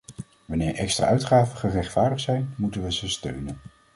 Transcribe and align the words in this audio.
Wanneer 0.45 0.75
extra 0.75 1.05
uitgaven 1.05 1.57
gerechtvaardigd 1.57 2.21
zijn, 2.21 2.53
moeten 2.57 2.83
we 2.83 2.93
ze 2.93 3.09
steunen. 3.09 3.57